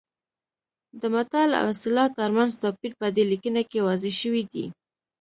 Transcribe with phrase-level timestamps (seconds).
[1.01, 4.65] د متل او اصطلاح ترمنځ توپیر په دې لیکنه کې واضح شوی دی